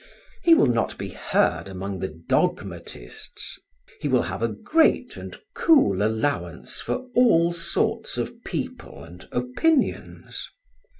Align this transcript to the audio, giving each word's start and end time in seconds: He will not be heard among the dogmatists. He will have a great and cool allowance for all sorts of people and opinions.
He 0.41 0.55
will 0.55 0.65
not 0.65 0.97
be 0.97 1.09
heard 1.09 1.69
among 1.69 1.99
the 1.99 2.07
dogmatists. 2.07 3.59
He 3.99 4.07
will 4.07 4.23
have 4.23 4.41
a 4.41 4.47
great 4.47 5.15
and 5.15 5.37
cool 5.53 6.01
allowance 6.01 6.79
for 6.79 7.05
all 7.13 7.53
sorts 7.53 8.17
of 8.17 8.43
people 8.43 9.03
and 9.03 9.27
opinions. 9.31 10.49